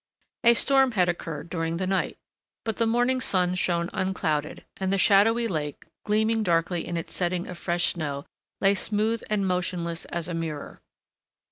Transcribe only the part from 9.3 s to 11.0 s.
motionless as a mirror.